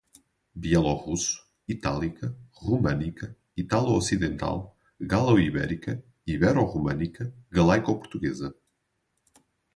[0.61, 1.35] bielorrusso,
[1.73, 2.29] itálica,
[2.65, 3.27] românica,
[3.61, 4.57] ítalo-ocidental,
[5.11, 5.91] galo-ibérica,
[6.33, 7.23] ibero-românica,
[7.55, 8.47] galaico-portuguesa